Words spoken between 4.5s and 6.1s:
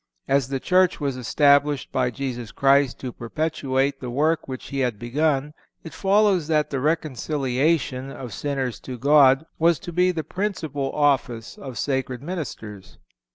he had begun, it